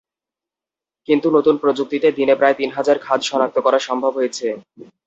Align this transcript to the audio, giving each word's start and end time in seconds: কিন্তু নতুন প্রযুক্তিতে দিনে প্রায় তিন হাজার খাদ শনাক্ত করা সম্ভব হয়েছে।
কিন্তু 1.07 1.27
নতুন 1.37 1.55
প্রযুক্তিতে 1.63 2.07
দিনে 2.17 2.33
প্রায় 2.35 2.55
তিন 2.59 2.69
হাজার 2.77 2.97
খাদ 3.05 3.19
শনাক্ত 3.29 3.57
করা 3.65 3.79
সম্ভব 3.87 4.11
হয়েছে। 4.15 4.47